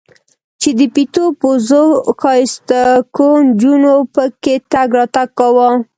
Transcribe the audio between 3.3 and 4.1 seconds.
نجونو